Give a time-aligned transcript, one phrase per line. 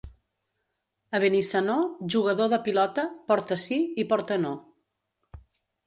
[1.17, 1.75] A Benissanó,
[2.15, 4.59] jugador de pilota, porta sí i porta no.